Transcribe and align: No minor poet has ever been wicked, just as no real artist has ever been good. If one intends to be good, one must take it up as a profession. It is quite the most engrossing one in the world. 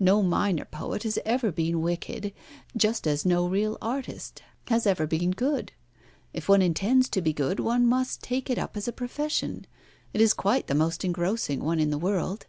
No 0.00 0.20
minor 0.20 0.64
poet 0.64 1.04
has 1.04 1.16
ever 1.24 1.52
been 1.52 1.80
wicked, 1.80 2.32
just 2.76 3.06
as 3.06 3.24
no 3.24 3.46
real 3.46 3.78
artist 3.80 4.42
has 4.66 4.84
ever 4.84 5.06
been 5.06 5.30
good. 5.30 5.70
If 6.32 6.48
one 6.48 6.60
intends 6.60 7.08
to 7.10 7.22
be 7.22 7.32
good, 7.32 7.60
one 7.60 7.86
must 7.86 8.20
take 8.20 8.50
it 8.50 8.58
up 8.58 8.76
as 8.76 8.88
a 8.88 8.92
profession. 8.92 9.68
It 10.12 10.20
is 10.20 10.34
quite 10.34 10.66
the 10.66 10.74
most 10.74 11.04
engrossing 11.04 11.62
one 11.62 11.78
in 11.78 11.90
the 11.90 11.98
world. 11.98 12.46